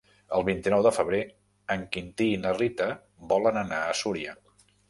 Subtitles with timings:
[0.35, 1.19] El vint-i-nou de febrer
[1.77, 2.91] en Quintí i na Rita
[3.35, 4.39] volen anar a Súria.